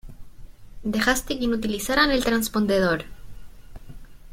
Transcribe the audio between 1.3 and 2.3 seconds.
que inutilizaran el